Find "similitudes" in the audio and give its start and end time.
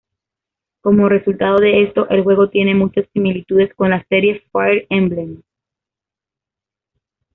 3.13-3.71